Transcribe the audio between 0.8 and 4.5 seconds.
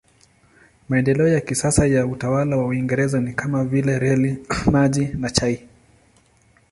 Maendeleo ya kisasa ya utawala wa Uingereza ni kama vile reli,